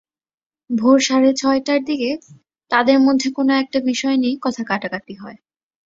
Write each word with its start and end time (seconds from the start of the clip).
ভোর 0.69 0.97
সাড়ে 0.99 1.31
ছয়টার 1.33 1.79
দিকে 1.83 2.11
তাঁদের 2.71 2.97
মধ্যে 2.99 3.27
কোনো 3.31 3.51
একটা 3.53 3.79
বিষয় 3.81 4.17
নিয়ে 4.17 4.35
কথা-কাটাকাটি 4.41 5.13
হয়। 5.15 5.37